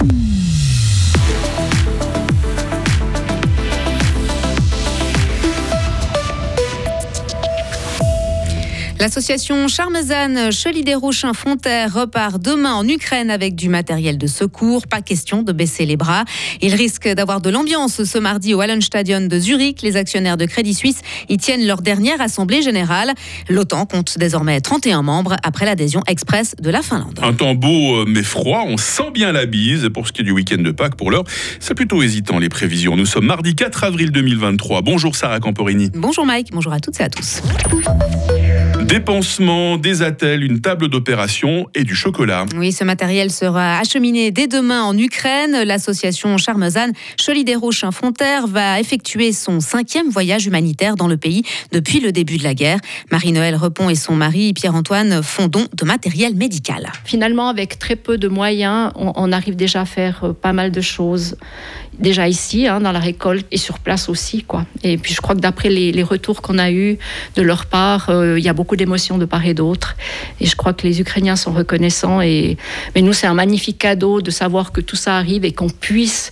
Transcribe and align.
Mm-hmm. 0.00 0.37
L'association 9.00 9.68
Charmezan 9.68 10.50
Chelidéro 10.50 11.12
Fonterre 11.12 11.94
repart 11.94 12.42
demain 12.42 12.72
en 12.74 12.88
Ukraine 12.88 13.30
avec 13.30 13.54
du 13.54 13.68
matériel 13.68 14.18
de 14.18 14.26
secours. 14.26 14.88
Pas 14.88 15.02
question 15.02 15.44
de 15.44 15.52
baisser 15.52 15.86
les 15.86 15.96
bras. 15.96 16.24
Il 16.60 16.74
risque 16.74 17.06
d'avoir 17.06 17.40
de 17.40 17.48
l'ambiance 17.48 18.02
ce 18.02 18.18
mardi 18.18 18.54
au 18.54 18.60
Hallenstadion 18.60 19.20
de 19.20 19.38
Zurich. 19.38 19.82
Les 19.82 19.96
actionnaires 19.96 20.36
de 20.36 20.46
Crédit 20.46 20.74
Suisse 20.74 21.00
y 21.28 21.36
tiennent 21.36 21.64
leur 21.64 21.80
dernière 21.80 22.20
assemblée 22.20 22.60
générale. 22.60 23.12
L'OTAN 23.48 23.86
compte 23.86 24.18
désormais 24.18 24.60
31 24.60 25.02
membres 25.02 25.36
après 25.44 25.64
l'adhésion 25.64 26.02
express 26.08 26.56
de 26.60 26.70
la 26.70 26.82
Finlande. 26.82 27.20
Un 27.22 27.34
temps 27.34 27.54
beau 27.54 27.98
euh, 27.98 28.04
mais 28.04 28.24
froid, 28.24 28.64
on 28.66 28.78
sent 28.78 29.12
bien 29.14 29.30
la 29.30 29.46
bise. 29.46 29.90
Pour 29.94 30.08
ce 30.08 30.12
qui 30.12 30.22
est 30.22 30.24
du 30.24 30.32
week-end 30.32 30.60
de 30.60 30.72
Pâques, 30.72 30.96
pour 30.96 31.12
l'heure, 31.12 31.24
c'est 31.60 31.74
plutôt 31.74 32.02
hésitant 32.02 32.40
les 32.40 32.48
prévisions. 32.48 32.96
Nous 32.96 33.06
sommes 33.06 33.26
mardi 33.26 33.54
4 33.54 33.84
avril 33.84 34.10
2023. 34.10 34.82
Bonjour 34.82 35.14
Sarah 35.14 35.38
Camporini. 35.38 35.90
Bonjour 35.94 36.26
Mike, 36.26 36.48
bonjour 36.52 36.72
à 36.72 36.80
toutes 36.80 36.98
et 36.98 37.04
à 37.04 37.08
tous. 37.08 37.42
Dépansement, 38.88 39.76
des 39.76 40.00
attelles, 40.00 40.42
une 40.42 40.62
table 40.62 40.88
d'opération 40.88 41.68
et 41.74 41.84
du 41.84 41.94
chocolat. 41.94 42.46
Oui, 42.56 42.72
ce 42.72 42.84
matériel 42.84 43.30
sera 43.30 43.78
acheminé 43.78 44.30
dès 44.30 44.46
demain 44.46 44.82
en 44.82 44.96
Ukraine. 44.96 45.62
L'association 45.62 46.38
Charmezan 46.38 46.92
Cholidero 47.22 47.70
Fonterre 47.92 48.46
va 48.46 48.80
effectuer 48.80 49.32
son 49.32 49.60
cinquième 49.60 50.08
voyage 50.08 50.46
humanitaire 50.46 50.96
dans 50.96 51.06
le 51.06 51.18
pays 51.18 51.42
depuis 51.70 52.00
le 52.00 52.12
début 52.12 52.38
de 52.38 52.44
la 52.44 52.54
guerre. 52.54 52.78
Marie-Noël 53.12 53.56
Repon 53.56 53.90
et 53.90 53.94
son 53.94 54.14
mari 54.14 54.54
Pierre-Antoine 54.54 55.22
font 55.22 55.48
don 55.48 55.66
de 55.76 55.84
matériel 55.84 56.34
médical. 56.34 56.90
Finalement, 57.04 57.50
avec 57.50 57.78
très 57.78 57.96
peu 57.96 58.16
de 58.16 58.28
moyens, 58.28 58.90
on, 58.96 59.32
arrive 59.32 59.56
déjà 59.56 59.82
à 59.82 59.84
faire 59.84 60.24
euh, 60.24 60.32
pas 60.32 60.54
mal 60.54 60.70
de 60.72 60.80
choses. 60.80 61.36
Déjà 61.98 62.28
ici, 62.28 62.68
hein, 62.68 62.80
dans 62.80 62.92
la 62.92 63.00
récolte 63.00 63.46
et 63.50 63.56
sur 63.56 63.80
place 63.80 64.08
aussi. 64.08 64.42
Quoi. 64.42 64.64
Et 64.84 64.98
puis 64.98 65.14
je 65.14 65.20
crois 65.20 65.34
que 65.34 65.40
d'après 65.40 65.68
les, 65.68 66.02
retours 66.02 66.42
qu'on 66.42 66.58
a 66.58 66.70
eus 66.70 66.96
de 67.34 67.42
leur 67.42 67.66
part, 67.66 68.08
euh, 68.08 68.38
il 68.38 68.44
y 68.44 68.48
a 68.48 68.52
beaucoup 68.52 68.76
d'émotions 68.76 69.18
de 69.18 69.24
part 69.24 69.44
et 69.44 69.54
d'autre. 69.54 69.96
Et 70.40 70.46
je 70.46 70.54
crois 70.54 70.72
que 70.72 70.86
les 70.86 71.00
Ukrainiens 71.00 71.36
sont 71.36 71.52
reconnaissants. 71.52 72.20
Et, 72.20 72.56
mais 72.94 73.02
nous, 73.02 73.12
c'est 73.12 73.26
un 73.26 73.34
magnifique 73.34 73.78
cadeau 73.78 74.22
de 74.22 74.30
savoir 74.30 74.70
que 74.70 74.80
tout 74.80 74.96
ça 74.96 75.16
arrive 75.16 75.44
et 75.44 75.52
qu'on 75.52 75.68
puisse 75.68 76.30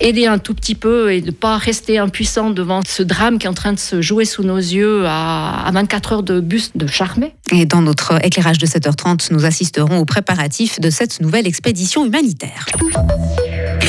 aider 0.00 0.26
un 0.26 0.38
tout 0.38 0.54
petit 0.54 0.74
peu 0.74 1.12
et 1.12 1.22
ne 1.22 1.30
pas 1.30 1.56
rester 1.56 1.98
impuissant 1.98 2.50
devant 2.50 2.80
ce 2.86 3.02
drame 3.02 3.38
qui 3.38 3.46
est 3.46 3.50
en 3.50 3.54
train 3.54 3.72
de 3.72 3.78
se 3.78 4.02
jouer 4.02 4.24
sous 4.24 4.42
nos 4.42 4.56
yeux 4.56 5.04
à, 5.06 5.70
24 5.72 6.12
heures 6.12 6.22
de 6.22 6.40
bus 6.40 6.72
de 6.74 6.86
Charmé. 6.86 7.34
Et 7.52 7.64
dans 7.64 7.82
notre 7.82 8.24
éclairage 8.24 8.58
de 8.58 8.66
7h30, 8.66 9.32
nous 9.32 9.44
assisterons 9.44 9.98
aux 9.98 10.04
préparatifs 10.04 10.80
de 10.80 10.90
cette 10.90 11.20
nouvelle 11.20 11.46
expédition 11.46 12.04
humanitaire. 12.04 12.66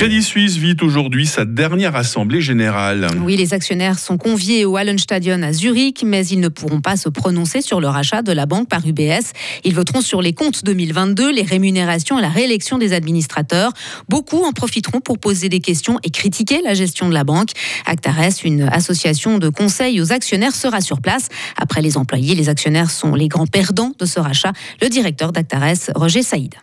Crédit 0.00 0.22
Suisse 0.22 0.56
vit 0.56 0.78
aujourd'hui 0.80 1.26
sa 1.26 1.44
dernière 1.44 1.94
assemblée 1.94 2.40
générale. 2.40 3.06
Oui, 3.22 3.36
les 3.36 3.52
actionnaires 3.52 3.98
sont 3.98 4.16
conviés 4.16 4.64
au 4.64 4.78
Hallenstadion 4.78 5.42
à 5.42 5.52
Zurich, 5.52 6.04
mais 6.06 6.26
ils 6.26 6.40
ne 6.40 6.48
pourront 6.48 6.80
pas 6.80 6.96
se 6.96 7.10
prononcer 7.10 7.60
sur 7.60 7.82
le 7.82 7.88
rachat 7.88 8.22
de 8.22 8.32
la 8.32 8.46
banque 8.46 8.66
par 8.66 8.80
UBS. 8.86 9.34
Ils 9.62 9.74
voteront 9.74 10.00
sur 10.00 10.22
les 10.22 10.32
comptes 10.32 10.64
2022, 10.64 11.30
les 11.30 11.42
rémunérations 11.42 12.18
et 12.18 12.22
la 12.22 12.30
réélection 12.30 12.78
des 12.78 12.94
administrateurs. 12.94 13.74
Beaucoup 14.08 14.42
en 14.42 14.52
profiteront 14.52 15.00
pour 15.00 15.18
poser 15.18 15.50
des 15.50 15.60
questions 15.60 15.98
et 16.02 16.08
critiquer 16.08 16.62
la 16.64 16.72
gestion 16.72 17.06
de 17.06 17.12
la 17.12 17.24
banque. 17.24 17.50
Actares, 17.84 18.42
une 18.42 18.62
association 18.72 19.36
de 19.36 19.50
conseil 19.50 20.00
aux 20.00 20.12
actionnaires, 20.12 20.54
sera 20.54 20.80
sur 20.80 21.02
place. 21.02 21.28
Après 21.58 21.82
les 21.82 21.98
employés, 21.98 22.34
les 22.34 22.48
actionnaires 22.48 22.90
sont 22.90 23.14
les 23.14 23.28
grands 23.28 23.46
perdants 23.46 23.92
de 23.98 24.06
ce 24.06 24.18
rachat. 24.18 24.54
Le 24.80 24.88
directeur 24.88 25.30
d'Actares, 25.30 25.90
Roger 25.94 26.22
Saïd. 26.22 26.54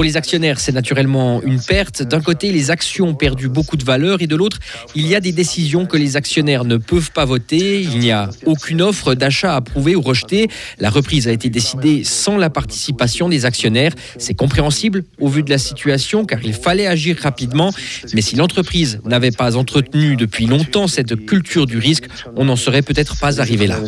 les 0.03 0.17
actionnaires, 0.17 0.59
c'est 0.59 0.71
naturellement 0.71 1.41
une 1.43 1.59
perte. 1.61 2.03
D'un 2.03 2.21
côté, 2.21 2.51
les 2.51 2.71
actions 2.71 3.09
ont 3.09 3.13
perdu 3.13 3.49
beaucoup 3.49 3.77
de 3.77 3.83
valeur 3.83 4.21
et 4.21 4.27
de 4.27 4.35
l'autre, 4.35 4.59
il 4.95 5.07
y 5.07 5.15
a 5.15 5.19
des 5.19 5.31
décisions 5.31 5.85
que 5.85 5.97
les 5.97 6.17
actionnaires 6.17 6.65
ne 6.65 6.77
peuvent 6.77 7.11
pas 7.11 7.25
voter. 7.25 7.81
Il 7.81 7.99
n'y 7.99 8.11
a 8.11 8.29
aucune 8.45 8.81
offre 8.81 9.13
d'achat 9.15 9.55
approuvée 9.55 9.95
ou 9.95 10.01
rejetée. 10.01 10.49
La 10.79 10.89
reprise 10.89 11.27
a 11.27 11.31
été 11.31 11.49
décidée 11.49 12.03
sans 12.03 12.37
la 12.37 12.49
participation 12.49 13.29
des 13.29 13.45
actionnaires. 13.45 13.93
C'est 14.17 14.33
compréhensible 14.33 15.03
au 15.19 15.27
vu 15.27 15.43
de 15.43 15.49
la 15.49 15.57
situation 15.57 16.25
car 16.25 16.39
il 16.43 16.53
fallait 16.53 16.87
agir 16.87 17.17
rapidement. 17.21 17.71
Mais 18.13 18.21
si 18.21 18.35
l'entreprise 18.35 18.99
n'avait 19.05 19.31
pas 19.31 19.55
entretenu 19.55 20.15
depuis 20.15 20.45
longtemps 20.45 20.87
cette 20.87 21.25
culture 21.25 21.65
du 21.65 21.77
risque, 21.77 22.05
on 22.35 22.45
n'en 22.45 22.55
serait 22.55 22.81
peut-être 22.81 23.17
pas 23.19 23.39
arrivé 23.39 23.67
là. 23.67 23.79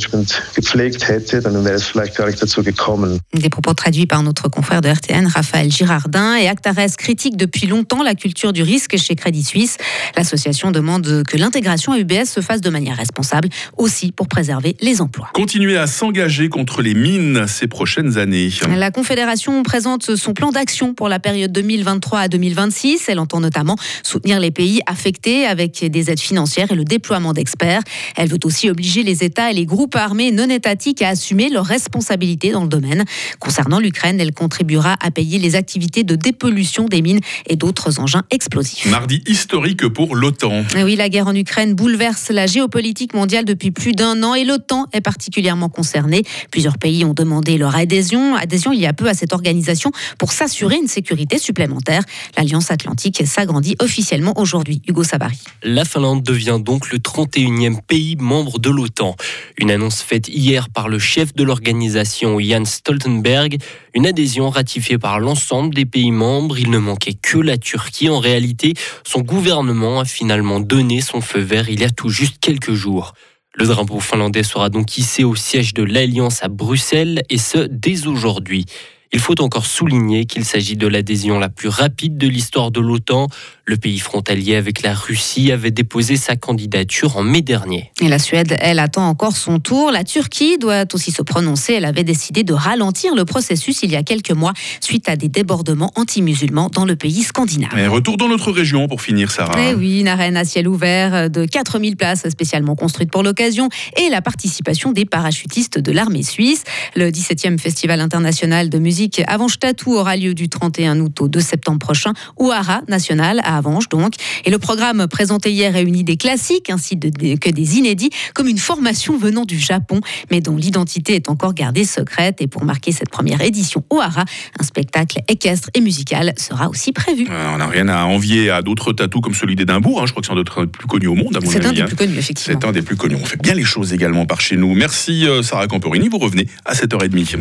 Des 3.34 3.50
propos 3.50 3.74
traduits 3.74 4.06
par 4.06 4.24
notre 4.24 4.50
confrère 4.50 4.81
de 4.81 4.90
RTN, 4.90 5.28
Raphaël 5.28 5.72
Girard 5.72 6.03
et 6.40 6.47
Actares 6.47 6.74
critique 6.97 7.38
depuis 7.38 7.68
longtemps 7.68 8.03
la 8.03 8.16
culture 8.16 8.53
du 8.53 8.64
risque 8.64 8.97
chez 8.97 9.16
Crédit 9.16 9.44
Suisse. 9.44 9.78
L'association 10.18 10.72
demande 10.72 11.24
que 11.28 11.38
l'intégration 11.38 11.91
à 11.91 12.00
UBS 12.00 12.25
se 12.25 12.41
fasse 12.41 12.62
de 12.62 12.69
manière 12.69 12.97
responsable, 12.97 13.50
aussi 13.78 14.12
pour 14.12 14.28
préserver 14.28 14.75
les 14.81 15.02
emplois. 15.02 15.30
Continuer 15.34 15.78
à 15.78 15.88
s'engager 15.88 16.50
contre 16.50 16.81
les 16.81 16.94
mines 16.94 17.46
ces 17.47 17.68
prochaines 17.68 18.18
années. 18.18 18.50
La 18.75 18.92
Confédération 18.92 19.62
présente 19.63 20.16
son 20.16 20.34
plan 20.34 20.52
d'action 20.52 20.94
pour 20.94 21.09
la 21.09 21.19
période 21.19 21.52
2023 21.52 22.19
à 22.19 22.28
2026. 22.28 23.06
Elle 23.08 23.19
entend 23.19 23.40
notamment 23.40 23.75
soutenir 24.03 24.40
les 24.40 24.52
pays 24.52 24.81
affectés 24.88 25.46
avec 25.46 25.86
des 25.86 26.12
aides 26.12 26.19
financières 26.19 26.72
et 26.72 26.75
le 26.75 26.84
déploiement 26.84 27.34
d'experts. 27.34 27.81
Elle 28.16 28.30
veut 28.30 28.40
aussi 28.44 28.69
obliger 28.69 29.03
les 29.03 29.24
États 29.24 29.52
et 29.52 29.53
les 29.53 29.66
groupes 29.66 29.96
armés 29.96 30.31
non 30.31 30.50
étatiques 30.50 31.02
à 31.02 31.09
assumer 31.09 31.50
leurs 31.50 31.66
responsabilités 31.66 32.52
dans 32.52 32.63
le 32.63 32.69
domaine. 32.69 33.06
Concernant 33.40 33.80
l'Ukraine, 33.80 34.19
elle 34.19 34.34
contribuera 34.34 34.96
à 35.00 35.12
payer 35.12 35.40
les 35.40 35.56
activités 35.56 35.93
de 36.02 36.16
dépollution 36.16 36.86
des 36.86 37.04
mines 37.04 37.20
et 37.46 37.56
d'autres 37.56 38.00
engins 38.00 38.24
explosifs. 38.31 38.88
Mardi 38.88 39.22
historique 39.28 39.88
pour 39.88 40.16
l'OTAN. 40.16 40.64
Oui, 40.76 40.96
la 40.96 41.09
guerre 41.09 41.28
en 41.28 41.36
Ukraine 41.36 41.76
bouleverse 41.76 42.31
la 42.31 42.48
géopolitique 42.48 43.14
mondiale 43.14 43.46
depuis 43.46 43.70
plus 43.70 43.92
d'un 43.92 44.24
an 44.24 44.34
et 44.34 44.44
l'OTAN 44.44 44.88
est 44.94 45.02
particulièrement 45.02 45.70
concernée. 45.70 46.24
Plusieurs 46.50 46.80
pays 46.80 47.06
ont 47.06 47.14
demandé 47.14 47.59
leur 47.59 47.76
adhésion, 47.76 48.36
adhésion 48.36 48.72
il 48.72 48.80
y 48.80 48.88
a 48.88 48.94
peu 48.94 49.08
à 49.08 49.14
cette 49.14 49.34
organisation 49.34 49.92
pour 50.18 50.31
s'assurer 50.31 50.78
une 50.78 50.88
sécurité 50.88 51.38
supplémentaire. 51.38 52.02
L'Alliance 52.38 52.72
Atlantique 52.72 53.22
s'agrandit 53.25 53.75
officiellement 53.80 54.34
aujourd'hui. 54.40 54.81
Hugo 54.88 55.04
Savary. 55.04 55.38
La 55.62 55.86
Finlande 55.86 56.24
devient 56.24 56.60
donc 56.60 56.92
le 56.92 57.00
31e 57.00 57.81
pays 57.86 58.16
membre 58.16 58.60
de 58.60 58.70
l'OTAN. 58.70 59.16
Une 59.58 59.72
annonce 59.72 60.02
faite 60.02 60.30
hier 60.30 60.70
par 60.70 60.88
le 60.88 61.00
chef 61.00 61.34
de 61.34 61.44
l'organisation 61.44 62.40
Jan 62.40 62.66
Stoltenberg, 62.66 63.58
une 63.94 64.08
adhésion 64.08 64.50
ratifiée 64.50 64.98
par 64.98 65.20
l'ensemble 65.20 65.74
des 65.74 65.82
pays 65.85 66.11
membres. 66.11 66.57
Il 66.57 66.69
ne 66.69 66.77
manquait 66.77 67.13
que 67.13 67.38
la 67.38 67.57
Turquie. 67.57 68.09
En 68.09 68.19
réalité, 68.19 68.73
son 69.03 69.21
gouvernement 69.21 69.99
a 69.99 70.05
finalement 70.05 70.59
donné 70.59 71.01
son 71.01 71.21
feu 71.21 71.39
vert 71.39 71.69
il 71.69 71.81
y 71.81 71.85
a 71.85 71.89
tout 71.89 72.09
juste 72.09 72.38
quelques 72.39 72.73
jours. 72.73 73.13
Le 73.55 73.67
drapeau 73.67 73.99
finlandais 73.99 74.44
sera 74.44 74.69
donc 74.69 74.97
hissé 74.97 75.23
au 75.23 75.35
siège 75.35 75.75
de 75.75 75.83
l'Alliance 75.83 76.44
à 76.44 76.47
Bruxelles, 76.47 77.23
et 77.29 77.38
ce, 77.38 77.59
dès 77.59 78.07
aujourd'hui. 78.07 78.66
Il 79.13 79.19
faut 79.19 79.40
encore 79.41 79.68
souligner 79.68 80.25
qu'il 80.25 80.44
s'agit 80.44 80.75
de 80.75 80.88
l'adhésion 80.88 81.38
la 81.38 81.47
plus 81.47 81.69
rapide 81.69 82.18
de 82.18 82.28
l'histoire 82.28 82.72
de 82.72 82.79
l'OTAN. 82.79 83.28
Le 83.66 83.78
pays 83.78 84.00
frontalier 84.00 84.56
avec 84.56 84.81
la 84.81 84.96
Russie 84.96 85.51
avait 85.51 85.69
déposé 85.69 86.18
sa 86.18 86.35
candidature 86.35 87.16
en 87.16 87.24
mai 87.24 87.44
dernier. 87.44 87.91
Et 88.01 88.07
la 88.07 88.18
Suède, 88.18 88.57
elle, 88.59 88.79
attend 88.79 89.07
encore 89.07 89.38
son 89.38 89.59
tour. 89.59 89.91
La 89.91 90.03
Turquie 90.03 90.57
doit 90.57 90.85
aussi 90.94 91.12
se 91.12 91.22
prononcer. 91.22 91.74
Elle 91.74 91.85
avait 91.85 92.03
décidé 92.03 92.44
de 92.44 92.53
ralentir 92.53 93.13
le 93.13 93.24
processus 93.24 93.84
il 93.84 93.91
y 93.91 93.96
a 93.96 94.01
quelques 94.01 94.31
mois 94.31 94.53
suite 94.81 95.07
à 95.07 95.16
des 95.16 95.30
débordements 95.30 95.91
anti-musulmans 95.95 96.69
dans 96.74 96.84
le 96.84 96.95
pays 96.95 97.22
scandinave. 97.22 97.78
Et 97.78 97.85
retour 97.85 98.18
dans 98.18 98.28
notre 98.28 98.51
région 98.51 98.88
pour 98.88 99.01
finir, 99.01 99.30
Sarah. 99.30 99.53
Eh 99.59 99.75
oui, 99.75 100.00
une 100.00 100.07
arène 100.07 100.38
à 100.38 100.44
ciel 100.44 100.68
ouvert 100.68 101.30
de 101.30 101.45
4000 101.45 101.97
places 101.97 102.28
spécialement 102.30 102.75
construite 102.75 103.12
pour 103.12 103.22
l'occasion 103.22 103.69
et 103.95 104.09
la 104.09 104.24
participation 104.24 104.91
des 104.91 105.06
parachutistes 105.06 105.78
de 105.78 105.91
l'armée 105.91 106.24
suisse. 106.24 106.63
Le 106.95 107.12
17e 107.12 107.59
Festival 107.59 108.01
international 108.01 108.69
de 108.69 108.80
musique 108.80 109.03
Avanche 109.28 109.59
Tatou 109.59 109.94
aura 109.94 110.16
lieu 110.16 110.34
du 110.34 110.50
31 110.50 111.00
août 111.00 111.22
au 111.22 111.27
2 111.27 111.39
septembre 111.39 111.80
prochain 111.80 112.13
au 112.38 112.51
Hara 112.51 112.81
National 112.88 113.39
à 113.44 113.57
Avanche 113.57 113.89
donc. 113.89 114.13
Et 114.45 114.50
le 114.50 114.60
programme 114.60 115.07
présenté 115.07 115.51
hier 115.51 115.74
réunit 115.74 116.04
des 116.04 116.18
classiques 116.18 116.69
ainsi 116.69 117.00
que 117.00 117.50
des 117.50 117.77
inédits 117.77 118.10
comme 118.33 118.48
une 118.48 118.57
formation 118.57 119.18
venant 119.18 119.45
du 119.45 119.60
Japon 119.60 120.01
mais 120.31 120.42
dont 120.42 120.56
l'identité 120.56 121.16
est 121.16 121.30
encore 121.30 121.54
gardée 121.54 121.86
secrète. 121.86 122.42
Et 122.42 122.48
pour 122.48 122.63
marquer 122.66 122.92
cette 122.92 123.10
première 123.10 123.42
édition 123.42 123.83
au 123.89 124.00
Hara, 124.00 124.25
un 124.60 124.63
spectacle 124.63 125.19
équestre 125.27 125.69
et 125.74 125.81
musical 125.81 126.33
sera 126.38 126.69
aussi 126.69 126.92
prévu. 126.92 127.27
Euh, 127.30 127.51
on 127.54 127.57
n'a 127.57 127.68
rien 127.68 127.88
à 127.88 128.04
envier 128.06 128.50
à 128.50 128.62
d'autres 128.62 128.94
tatous 128.94 129.22
comme 129.22 129.33
celui 129.33 129.56
d'Édimbourg. 129.56 130.01
Hein. 130.01 130.06
Je 130.06 130.12
crois 130.12 130.22
que 130.22 130.27
c'est 130.27 130.33
un 130.33 130.63
des 130.66 130.69
plus 130.69 130.88
connus 130.88 131.07
au 131.07 131.16
monde. 131.16 131.38
C'est 131.45 131.66
un 131.66 131.72
des 131.72 131.81
hein. 131.81 131.86
plus 131.86 131.95
connus, 131.95 132.18
effectivement. 132.18 132.60
C'est 132.62 132.68
un 132.68 132.72
des 132.72 132.81
plus 132.81 132.95
connus. 132.95 133.18
On 133.22 133.25
fait 133.25 133.42
bien 133.42 133.54
les 133.54 133.63
choses 133.63 133.94
également 133.94 134.25
par 134.25 134.42
chez 134.42 134.57
nous. 134.57 134.74
Merci 134.74 135.27
euh, 135.27 135.44
Sarah 135.44 135.68
Camporini. 135.68 136.10
Vous 136.10 136.18
revenez 136.18 136.48
à 136.66 136.74
7h30. 136.74 137.39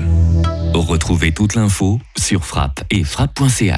Retrouvez 0.75 1.32
l'info 1.54 2.00
sur 2.16 2.44
frappe 2.44 2.82
et 2.90 3.04
frappe.ch. 3.04 3.62